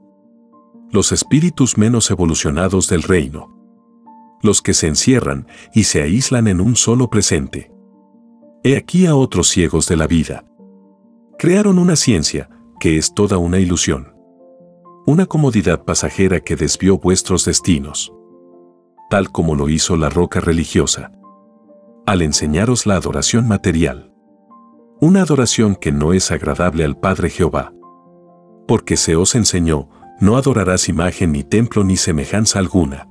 los 0.91 1.13
espíritus 1.13 1.77
menos 1.77 2.11
evolucionados 2.11 2.89
del 2.89 3.03
reino. 3.03 3.53
Los 4.43 4.63
que 4.63 4.75
se 4.75 4.87
encierran 4.87 5.47
y 5.75 5.85
se 5.85 6.03
aíslan 6.03 6.49
en 6.49 6.61
un 6.61 6.77
solo 6.77 7.11
presente. 7.11 7.73
He 8.63 8.77
aquí 8.77 9.07
a 9.07 9.15
otros 9.15 9.49
ciegos 9.49 9.89
de 9.89 9.97
la 9.97 10.07
vida. 10.07 10.45
Crearon 11.39 11.79
una 11.79 11.97
ciencia, 11.97 12.49
que 12.81 12.97
es 12.97 13.15
toda 13.15 13.39
una 13.39 13.59
ilusión. 13.59 14.15
Una 15.07 15.27
comodidad 15.27 15.85
pasajera 15.85 16.41
que 16.41 16.57
desvió 16.57 16.99
vuestros 16.99 17.45
destinos. 17.45 18.13
Tal 19.09 19.31
como 19.31 19.55
lo 19.55 19.69
hizo 19.69 19.97
la 19.97 20.09
roca 20.09 20.41
religiosa. 20.41 21.13
Al 22.07 22.23
enseñaros 22.23 22.87
la 22.87 22.97
adoración 22.97 23.47
material. 23.47 24.13
Una 25.01 25.23
adoración 25.23 25.77
que 25.77 25.93
no 25.93 26.13
es 26.13 26.33
agradable 26.33 26.85
al 26.85 26.99
Padre 26.99 27.31
Jehová. 27.31 27.73
Porque 28.67 28.97
se 28.97 29.15
os 29.15 29.37
enseñó, 29.37 29.89
no 30.21 30.37
adorarás 30.37 30.89
imagen 30.89 31.33
ni 31.33 31.45
templo 31.45 31.85
ni 31.85 31.97
semejanza 31.97 32.59
alguna. 32.59 33.09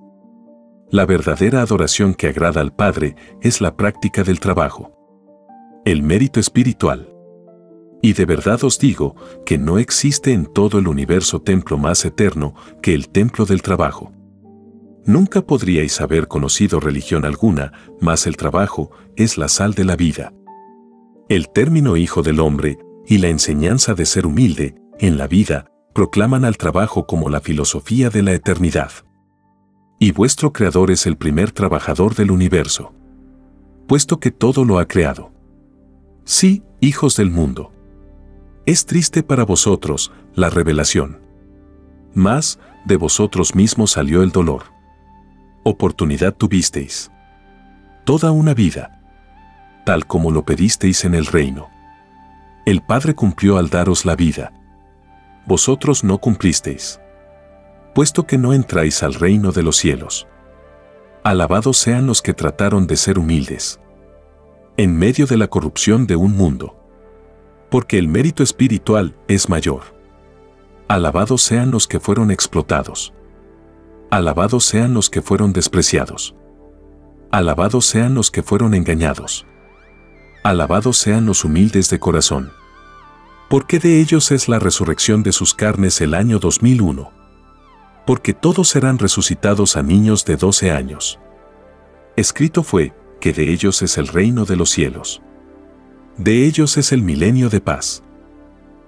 La 0.92 1.06
verdadera 1.06 1.62
adoración 1.62 2.14
que 2.14 2.28
agrada 2.28 2.60
al 2.60 2.76
Padre 2.76 3.16
es 3.42 3.62
la 3.62 3.78
práctica 3.78 4.24
del 4.24 4.42
trabajo. 4.42 4.92
El 5.86 6.04
mérito 6.04 6.42
espiritual. 6.42 7.10
Y 8.02 8.14
de 8.14 8.26
verdad 8.26 8.64
os 8.66 8.80
digo 8.80 9.16
que 9.46 9.58
no 9.58 9.80
existe 9.80 10.34
en 10.34 10.46
todo 10.46 10.78
el 10.78 10.90
universo 10.90 11.42
templo 11.42 11.78
más 11.78 12.04
eterno 12.04 12.54
que 12.82 12.94
el 12.94 13.08
templo 13.08 13.46
del 13.46 13.62
trabajo. 13.62 14.12
Nunca 15.06 15.42
podríais 15.42 16.02
haber 16.02 16.28
conocido 16.28 16.80
religión 16.80 17.26
alguna, 17.26 17.72
mas 18.02 18.26
el 18.26 18.38
trabajo 18.38 18.92
es 19.16 19.38
la 19.38 19.48
sal 19.48 19.74
de 19.74 19.86
la 19.86 19.96
vida. 19.96 20.34
El 21.30 21.50
término 21.50 21.96
hijo 21.96 22.24
del 22.24 22.40
hombre 22.40 22.80
y 23.08 23.20
la 23.20 23.28
enseñanza 23.28 23.94
de 23.94 24.06
ser 24.06 24.26
humilde 24.26 24.76
en 25.00 25.18
la 25.18 25.28
vida 25.28 25.72
proclaman 25.94 26.44
al 26.44 26.58
trabajo 26.58 27.06
como 27.06 27.30
la 27.30 27.40
filosofía 27.40 28.10
de 28.10 28.24
la 28.24 28.34
eternidad. 28.34 28.92
Y 30.00 30.12
vuestro 30.12 30.52
Creador 30.52 30.92
es 30.92 31.06
el 31.06 31.18
primer 31.18 31.52
trabajador 31.52 32.16
del 32.16 32.32
universo. 32.32 32.94
Puesto 33.88 34.20
que 34.20 34.32
todo 34.32 34.66
lo 34.66 34.80
ha 34.80 34.88
creado. 34.88 35.32
Sí, 36.26 36.64
hijos 36.82 37.16
del 37.16 37.30
mundo. 37.30 37.72
Es 38.66 38.86
triste 38.86 39.22
para 39.22 39.46
vosotros 39.46 40.12
la 40.34 40.50
revelación. 40.50 41.22
Mas, 42.14 42.60
de 42.86 42.98
vosotros 42.98 43.56
mismos 43.56 43.92
salió 43.92 44.24
el 44.24 44.32
dolor. 44.32 44.75
Oportunidad 45.66 46.34
tuvisteis. 46.34 47.12
Toda 48.06 48.32
una 48.32 48.54
vida. 48.54 49.02
Tal 49.86 50.06
como 50.06 50.32
lo 50.32 50.46
pedisteis 50.46 51.04
en 51.04 51.16
el 51.16 51.26
reino. 51.26 51.70
El 52.66 52.82
Padre 52.82 53.14
cumplió 53.14 53.58
al 53.58 53.70
daros 53.70 54.06
la 54.06 54.16
vida 54.16 54.54
vosotros 55.46 56.04
no 56.04 56.18
cumplisteis. 56.18 57.00
Puesto 57.94 58.26
que 58.26 58.38
no 58.38 58.54
entráis 58.54 59.04
al 59.04 59.14
reino 59.14 59.52
de 59.52 59.64
los 59.64 59.78
cielos. 59.78 60.28
Alabados 61.24 61.78
sean 61.78 62.08
los 62.08 62.22
que 62.22 62.34
trataron 62.34 62.88
de 62.88 62.98
ser 62.98 63.20
humildes. 63.20 63.80
En 64.78 64.98
medio 64.98 65.28
de 65.28 65.38
la 65.38 65.48
corrupción 65.48 66.08
de 66.08 66.16
un 66.16 66.36
mundo. 66.36 66.76
Porque 67.70 67.98
el 67.98 68.08
mérito 68.08 68.44
espiritual 68.44 69.16
es 69.28 69.48
mayor. 69.48 69.84
Alabados 70.88 71.42
sean 71.42 71.72
los 71.72 71.88
que 71.88 72.00
fueron 72.00 72.32
explotados. 72.32 73.14
Alabados 74.12 74.66
sean 74.66 74.94
los 74.94 75.10
que 75.10 75.22
fueron 75.22 75.52
despreciados. 75.52 76.36
Alabados 77.32 77.86
sean 77.86 78.14
los 78.14 78.30
que 78.30 78.44
fueron 78.44 78.76
engañados. 78.76 79.48
Alabados 80.44 80.98
sean 80.98 81.26
los 81.26 81.44
humildes 81.44 81.90
de 81.90 82.00
corazón. 82.00 82.52
Porque 83.50 83.80
de 83.80 84.00
ellos 84.00 84.32
es 84.32 84.48
la 84.48 84.60
resurrección 84.60 85.24
de 85.24 85.32
sus 85.32 85.56
carnes 85.56 86.00
el 86.02 86.14
año 86.14 86.38
2001. 86.38 87.12
Porque 88.06 88.34
todos 88.34 88.70
serán 88.70 89.00
resucitados 89.00 89.76
a 89.76 89.82
niños 89.82 90.24
de 90.24 90.38
12 90.38 90.72
años. 90.72 91.20
Escrito 92.16 92.62
fue, 92.62 92.94
que 93.20 93.34
de 93.34 93.52
ellos 93.52 93.82
es 93.82 93.98
el 93.98 94.08
reino 94.08 94.46
de 94.46 94.56
los 94.56 94.70
cielos. 94.70 95.22
De 96.18 96.46
ellos 96.46 96.78
es 96.78 96.92
el 96.92 97.02
milenio 97.02 97.50
de 97.50 97.60
paz. 97.60 98.04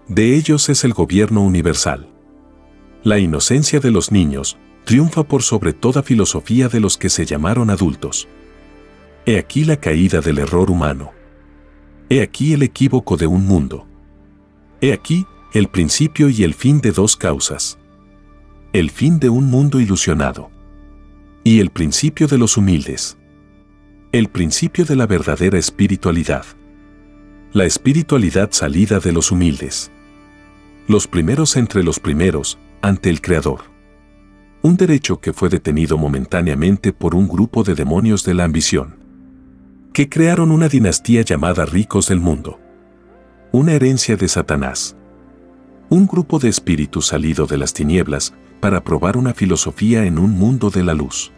De 0.07 0.35
ellos 0.35 0.69
es 0.69 0.83
el 0.83 0.93
gobierno 0.93 1.41
universal. 1.41 2.07
La 3.03 3.17
inocencia 3.17 3.79
de 3.79 3.91
los 3.91 4.11
niños 4.11 4.57
triunfa 4.87 5.25
por 5.25 5.43
sobre 5.43 5.73
toda 5.73 6.01
filosofía 6.01 6.69
de 6.69 6.79
los 6.79 6.97
que 6.97 7.09
se 7.09 7.25
llamaron 7.25 7.69
adultos. 7.69 8.29
He 9.25 9.37
aquí 9.37 9.65
la 9.65 9.75
caída 9.75 10.21
del 10.21 10.37
error 10.37 10.71
humano. 10.71 11.11
He 12.09 12.21
aquí 12.21 12.53
el 12.53 12.63
equívoco 12.63 13.17
de 13.17 13.27
un 13.27 13.45
mundo. 13.45 13.85
He 14.79 14.93
aquí 14.93 15.25
el 15.53 15.67
principio 15.67 16.29
y 16.29 16.43
el 16.43 16.53
fin 16.53 16.79
de 16.79 16.93
dos 16.93 17.17
causas. 17.17 17.77
El 18.71 18.89
fin 18.89 19.19
de 19.19 19.27
un 19.27 19.49
mundo 19.51 19.81
ilusionado. 19.81 20.49
Y 21.43 21.59
el 21.59 21.69
principio 21.69 22.27
de 22.27 22.37
los 22.37 22.55
humildes. 22.55 23.17
El 24.13 24.29
principio 24.29 24.85
de 24.85 24.95
la 24.95 25.05
verdadera 25.05 25.57
espiritualidad. 25.57 26.45
La 27.51 27.65
espiritualidad 27.65 28.53
salida 28.53 29.01
de 29.01 29.11
los 29.11 29.33
humildes. 29.33 29.91
Los 30.87 31.09
primeros 31.09 31.57
entre 31.57 31.83
los 31.83 31.99
primeros, 31.99 32.57
ante 32.81 33.09
el 33.09 33.19
Creador. 33.19 33.76
Un 34.61 34.77
derecho 34.77 35.19
que 35.19 35.33
fue 35.33 35.49
detenido 35.49 35.97
momentáneamente 35.97 36.93
por 36.93 37.15
un 37.15 37.27
grupo 37.27 37.63
de 37.63 37.75
demonios 37.75 38.23
de 38.23 38.33
la 38.33 38.43
ambición. 38.43 38.95
Que 39.93 40.09
crearon 40.09 40.51
una 40.51 40.67
dinastía 40.67 41.21
llamada 41.21 41.65
ricos 41.65 42.07
del 42.07 42.19
mundo. 42.19 42.59
Una 43.51 43.73
herencia 43.73 44.17
de 44.17 44.27
Satanás. 44.27 44.95
Un 45.89 46.05
grupo 46.07 46.39
de 46.39 46.49
espíritus 46.49 47.07
salido 47.07 47.47
de 47.47 47.57
las 47.57 47.73
tinieblas 47.73 48.33
para 48.59 48.83
probar 48.83 49.15
una 49.17 49.33
filosofía 49.33 50.05
en 50.05 50.19
un 50.19 50.31
mundo 50.31 50.69
de 50.69 50.83
la 50.83 50.93
luz 50.93 51.31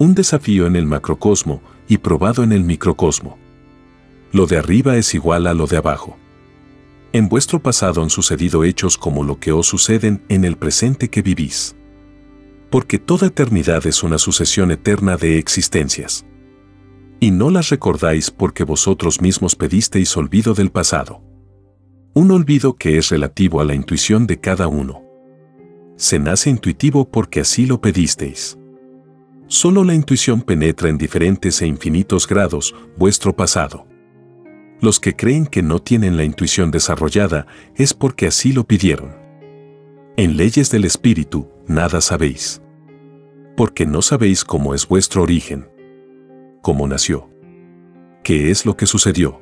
un 0.00 0.14
desafío 0.14 0.66
en 0.66 0.76
el 0.76 0.86
macrocosmo 0.86 1.60
y 1.86 1.98
probado 1.98 2.42
en 2.42 2.52
el 2.52 2.64
microcosmo. 2.64 3.36
Lo 4.32 4.46
de 4.46 4.56
arriba 4.56 4.96
es 4.96 5.14
igual 5.14 5.46
a 5.46 5.52
lo 5.52 5.66
de 5.66 5.76
abajo. 5.76 6.16
En 7.12 7.28
vuestro 7.28 7.60
pasado 7.60 8.02
han 8.02 8.08
sucedido 8.08 8.64
hechos 8.64 8.96
como 8.96 9.24
lo 9.24 9.38
que 9.38 9.52
os 9.52 9.66
suceden 9.66 10.22
en 10.30 10.46
el 10.46 10.56
presente 10.56 11.10
que 11.10 11.20
vivís. 11.20 11.76
Porque 12.70 12.98
toda 12.98 13.26
eternidad 13.26 13.86
es 13.86 14.02
una 14.02 14.18
sucesión 14.18 14.70
eterna 14.70 15.16
de 15.16 15.38
existencias. 15.38 16.24
Y 17.18 17.32
no 17.32 17.50
las 17.50 17.68
recordáis 17.68 18.30
porque 18.30 18.64
vosotros 18.64 19.20
mismos 19.20 19.56
pedisteis 19.56 20.16
olvido 20.16 20.54
del 20.54 20.70
pasado. 20.70 21.22
Un 22.14 22.30
olvido 22.30 22.76
que 22.76 22.96
es 22.96 23.10
relativo 23.10 23.60
a 23.60 23.64
la 23.64 23.74
intuición 23.74 24.26
de 24.26 24.40
cada 24.40 24.68
uno. 24.68 25.02
Se 25.96 26.18
nace 26.18 26.48
intuitivo 26.48 27.10
porque 27.10 27.40
así 27.40 27.66
lo 27.66 27.80
pedisteis. 27.80 28.56
Solo 29.48 29.84
la 29.84 29.94
intuición 29.94 30.40
penetra 30.42 30.88
en 30.88 30.96
diferentes 30.96 31.60
e 31.60 31.66
infinitos 31.66 32.26
grados 32.26 32.74
vuestro 32.96 33.34
pasado. 33.34 33.86
Los 34.80 34.98
que 34.98 35.14
creen 35.14 35.44
que 35.46 35.62
no 35.62 35.80
tienen 35.80 36.16
la 36.16 36.24
intuición 36.24 36.70
desarrollada 36.70 37.46
es 37.74 37.92
porque 37.92 38.28
así 38.28 38.52
lo 38.52 38.64
pidieron. 38.64 39.14
En 40.16 40.36
leyes 40.36 40.70
del 40.70 40.84
espíritu, 40.84 41.48
nada 41.70 42.00
sabéis. 42.00 42.60
Porque 43.56 43.86
no 43.86 44.02
sabéis 44.02 44.44
cómo 44.44 44.74
es 44.74 44.86
vuestro 44.86 45.22
origen. 45.22 45.68
Cómo 46.62 46.86
nació. 46.86 47.30
¿Qué 48.22 48.50
es 48.50 48.66
lo 48.66 48.76
que 48.76 48.86
sucedió? 48.86 49.40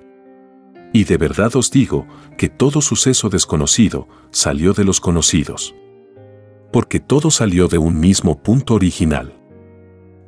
Y 0.93 1.05
de 1.05 1.17
verdad 1.17 1.57
os 1.57 1.71
digo 1.71 2.07
que 2.37 2.49
todo 2.49 2.81
suceso 2.81 3.29
desconocido 3.29 4.09
salió 4.31 4.73
de 4.73 4.85
los 4.85 5.01
conocidos. 5.01 5.75
Porque 6.73 7.01
todo 7.01 7.31
salió 7.31 7.69
de 7.69 7.79
un 7.79 7.99
mismo 7.99 8.43
punto 8.43 8.75
original 8.75 9.39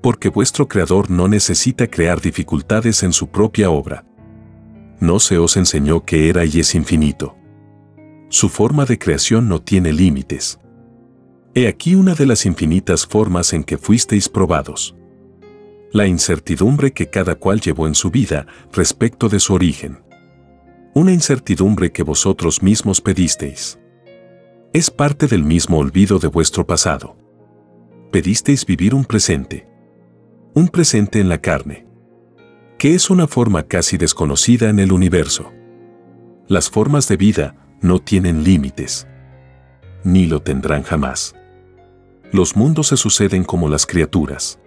porque 0.00 0.28
vuestro 0.28 0.68
Creador 0.68 1.10
no 1.10 1.28
necesita 1.28 1.86
crear 1.88 2.20
dificultades 2.20 3.02
en 3.02 3.12
su 3.12 3.28
propia 3.28 3.70
obra. 3.70 4.04
No 4.98 5.18
se 5.20 5.38
os 5.38 5.56
enseñó 5.56 6.04
que 6.04 6.28
era 6.28 6.44
y 6.44 6.60
es 6.60 6.74
infinito. 6.74 7.36
Su 8.28 8.48
forma 8.48 8.84
de 8.84 8.98
creación 8.98 9.48
no 9.48 9.60
tiene 9.60 9.92
límites. 9.92 10.58
He 11.54 11.66
aquí 11.66 11.94
una 11.94 12.14
de 12.14 12.26
las 12.26 12.46
infinitas 12.46 13.06
formas 13.06 13.52
en 13.52 13.64
que 13.64 13.78
fuisteis 13.78 14.28
probados. 14.28 14.94
La 15.92 16.06
incertidumbre 16.06 16.92
que 16.92 17.10
cada 17.10 17.34
cual 17.34 17.60
llevó 17.60 17.86
en 17.86 17.94
su 17.94 18.10
vida 18.10 18.46
respecto 18.72 19.28
de 19.28 19.40
su 19.40 19.54
origen. 19.54 20.02
Una 20.94 21.12
incertidumbre 21.12 21.90
que 21.90 22.02
vosotros 22.02 22.62
mismos 22.62 23.00
pedisteis. 23.00 23.78
Es 24.72 24.90
parte 24.90 25.26
del 25.26 25.42
mismo 25.42 25.78
olvido 25.78 26.18
de 26.18 26.28
vuestro 26.28 26.66
pasado. 26.66 27.16
Pedisteis 28.12 28.64
vivir 28.64 28.94
un 28.94 29.04
presente 29.04 29.70
un 30.54 30.68
presente 30.68 31.20
en 31.20 31.28
la 31.28 31.38
carne, 31.38 31.86
que 32.76 32.94
es 32.94 33.10
una 33.10 33.26
forma 33.26 33.64
casi 33.64 33.96
desconocida 33.96 34.68
en 34.68 34.80
el 34.80 34.92
universo. 34.92 35.52
Las 36.48 36.68
formas 36.68 37.06
de 37.08 37.16
vida 37.16 37.54
no 37.80 38.00
tienen 38.00 38.42
límites, 38.42 39.06
ni 40.02 40.26
lo 40.26 40.42
tendrán 40.42 40.82
jamás. 40.82 41.36
Los 42.32 42.56
mundos 42.56 42.88
se 42.88 42.96
suceden 42.96 43.44
como 43.44 43.68
las 43.68 43.86
criaturas. 43.86 44.60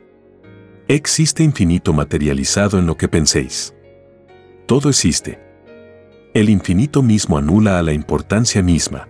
Existe 0.88 1.43
infinito 1.43 1.93
materializado 1.93 2.78
en 2.78 2.86
lo 2.86 2.97
que 2.97 3.08
penséis. 3.08 3.73
Todo 4.65 4.89
existe. 4.89 5.39
El 6.34 6.49
infinito 6.49 7.02
mismo 7.02 7.38
anula 7.38 7.80
a 7.80 7.84
la 7.84 7.93
importancia 7.93 8.62
misma. 8.62 9.08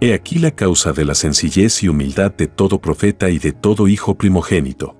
He 0.00 0.14
aquí 0.14 0.38
la 0.38 0.52
causa 0.52 0.92
de 0.92 1.04
la 1.04 1.14
sencillez 1.14 1.82
y 1.82 1.88
humildad 1.88 2.32
de 2.32 2.46
todo 2.46 2.80
profeta 2.80 3.28
y 3.28 3.38
de 3.38 3.52
todo 3.52 3.88
hijo 3.88 4.16
primogénito 4.16 4.96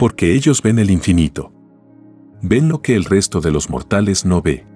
porque 0.00 0.32
ellos 0.32 0.62
ven 0.62 0.78
el 0.78 0.90
infinito. 0.90 1.52
Ven 2.40 2.70
lo 2.70 2.80
que 2.80 2.96
el 2.96 3.04
resto 3.04 3.42
de 3.42 3.50
los 3.50 3.68
mortales 3.68 4.24
no 4.24 4.40
ve. 4.40 4.66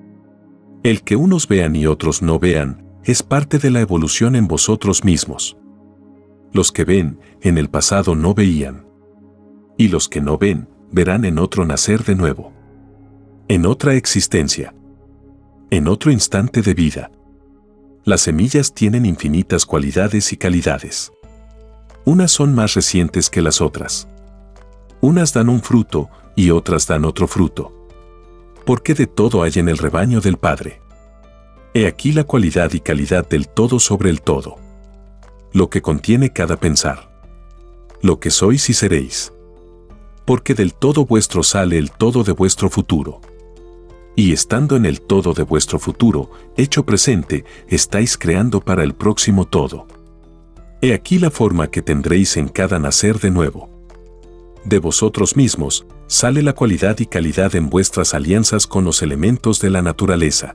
El 0.83 1.01
que 1.01 1.17
unos 1.17 1.49
vean 1.49 1.77
y 1.77 1.87
otros 1.87 2.21
no 2.21 2.39
vean, 2.39 2.85
es 3.05 3.23
parte 3.23 3.59
de 3.59 3.71
la 3.71 3.81
evolución 3.81 4.37
en 4.37 4.47
vosotros 4.47 5.03
mismos. 5.03 5.57
Los 6.55 6.71
que 6.71 6.85
ven, 6.85 7.19
en 7.41 7.59
el 7.59 7.69
pasado 7.69 8.15
no 8.15 8.33
veían. 8.33 8.87
Y 9.77 9.89
los 9.89 10.09
que 10.09 10.21
no 10.21 10.39
ven, 10.39 10.69
verán 10.93 11.25
en 11.25 11.41
otro 11.41 11.67
nacer 11.67 12.05
de 12.05 12.15
nuevo. 12.15 12.53
En 13.49 13.67
otra 13.67 13.95
existencia. 13.95 14.73
En 15.71 15.89
otro 15.89 16.13
instante 16.13 16.63
de 16.63 16.73
vida. 16.73 17.11
Las 18.05 18.21
semillas 18.21 18.73
tienen 18.73 19.05
infinitas 19.05 19.67
cualidades 19.67 20.33
y 20.33 20.37
calidades. 20.37 21.13
Unas 22.05 22.31
son 22.31 22.55
más 22.55 22.75
recientes 22.75 23.31
que 23.31 23.43
las 23.43 23.61
otras. 23.61 24.07
Unas 25.01 25.35
dan 25.35 25.49
un 25.49 25.61
fruto 25.61 26.09
y 26.37 26.51
otras 26.51 26.87
dan 26.87 27.05
otro 27.05 27.27
fruto. 27.27 27.89
Porque 28.65 28.95
de 28.95 29.09
todo 29.09 29.43
hay 29.43 29.55
en 29.57 29.69
el 29.69 29.79
rebaño 29.79 30.21
del 30.21 30.37
Padre. 30.37 30.81
He 31.75 31.89
aquí 31.89 32.13
la 32.13 32.23
cualidad 32.23 32.73
y 32.75 32.79
calidad 32.79 33.29
del 33.29 33.49
todo 33.49 33.81
sobre 33.81 34.09
el 34.09 34.23
todo. 34.23 34.64
Lo 35.55 35.71
que 35.71 35.81
contiene 35.81 36.35
cada 36.35 36.59
pensar. 36.59 37.11
Lo 38.03 38.21
que 38.21 38.31
sois 38.31 38.69
y 38.69 38.75
seréis. 38.75 39.33
Porque 40.27 40.53
del 40.53 40.75
todo 40.75 41.07
vuestro 41.07 41.43
sale 41.43 41.79
el 41.79 41.91
todo 41.91 42.25
de 42.25 42.33
vuestro 42.33 42.69
futuro. 42.69 43.23
Y 44.15 44.35
estando 44.35 44.77
en 44.77 44.85
el 44.85 45.01
todo 45.01 45.33
de 45.33 45.45
vuestro 45.45 45.79
futuro, 45.79 46.31
hecho 46.59 46.85
presente, 46.85 47.47
estáis 47.69 48.19
creando 48.19 48.61
para 48.61 48.83
el 48.83 48.95
próximo 48.95 49.47
todo. 49.47 49.87
He 50.83 50.93
aquí 50.93 51.19
la 51.19 51.31
forma 51.31 51.69
que 51.69 51.81
tendréis 51.81 52.37
en 52.37 52.49
cada 52.49 52.79
nacer 52.79 53.19
de 53.19 53.31
nuevo 53.31 53.75
de 54.65 54.79
vosotros 54.79 55.37
mismos, 55.37 55.87
sale 56.07 56.43
la 56.43 56.55
cualidad 56.55 56.99
y 56.99 57.07
calidad 57.07 57.55
en 57.55 57.69
vuestras 57.69 58.15
alianzas 58.15 58.67
con 58.67 58.85
los 58.85 59.03
elementos 59.03 59.61
de 59.61 59.71
la 59.71 59.83
naturaleza. 59.83 60.55